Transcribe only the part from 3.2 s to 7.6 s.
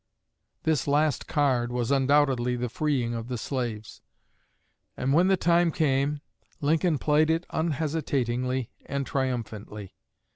the slaves; and when the time came, Lincoln played it